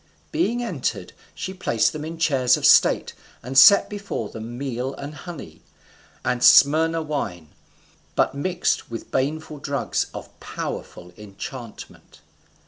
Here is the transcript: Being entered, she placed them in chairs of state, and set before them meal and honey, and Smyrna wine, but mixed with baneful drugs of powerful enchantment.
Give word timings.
Being 0.31 0.63
entered, 0.63 1.13
she 1.35 1.53
placed 1.53 1.93
them 1.93 2.03
in 2.03 2.17
chairs 2.17 2.57
of 2.57 2.65
state, 2.65 3.13
and 3.43 3.55
set 3.55 3.87
before 3.87 4.29
them 4.29 4.57
meal 4.57 4.95
and 4.95 5.13
honey, 5.13 5.61
and 6.25 6.43
Smyrna 6.43 7.03
wine, 7.03 7.49
but 8.15 8.33
mixed 8.33 8.89
with 8.89 9.11
baneful 9.11 9.59
drugs 9.59 10.07
of 10.11 10.39
powerful 10.39 11.13
enchantment. 11.19 12.21